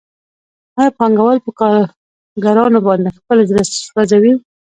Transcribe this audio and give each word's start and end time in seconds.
آیا 0.79 0.91
پانګوال 0.99 1.37
په 1.45 1.51
کارګرانو 1.59 2.79
باندې 2.87 3.09
خپل 3.19 3.37
زړه 3.49 3.63
سوځوي 3.87 4.33